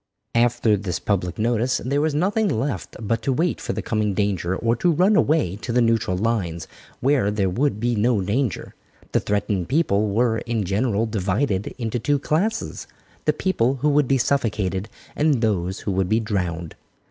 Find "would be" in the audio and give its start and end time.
7.51-7.93, 13.89-14.17, 15.91-16.19